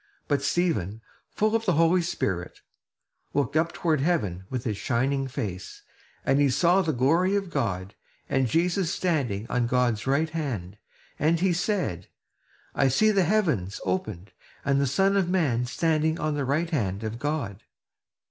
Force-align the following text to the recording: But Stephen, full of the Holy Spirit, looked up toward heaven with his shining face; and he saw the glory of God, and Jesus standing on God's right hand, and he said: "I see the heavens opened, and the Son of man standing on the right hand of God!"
But 0.27 0.41
Stephen, 0.41 0.99
full 1.29 1.55
of 1.55 1.65
the 1.67 1.73
Holy 1.73 2.01
Spirit, 2.01 2.61
looked 3.35 3.55
up 3.55 3.71
toward 3.71 4.01
heaven 4.01 4.45
with 4.49 4.63
his 4.63 4.75
shining 4.77 5.27
face; 5.27 5.83
and 6.25 6.39
he 6.39 6.49
saw 6.49 6.81
the 6.81 6.91
glory 6.91 7.35
of 7.35 7.51
God, 7.51 7.93
and 8.27 8.47
Jesus 8.47 8.91
standing 8.91 9.45
on 9.47 9.67
God's 9.67 10.07
right 10.07 10.31
hand, 10.31 10.79
and 11.19 11.39
he 11.39 11.53
said: 11.53 12.07
"I 12.73 12.87
see 12.87 13.11
the 13.11 13.25
heavens 13.25 13.79
opened, 13.85 14.31
and 14.65 14.81
the 14.81 14.87
Son 14.87 15.15
of 15.15 15.29
man 15.29 15.65
standing 15.67 16.19
on 16.19 16.33
the 16.33 16.45
right 16.45 16.71
hand 16.71 17.03
of 17.03 17.19
God!" 17.19 17.61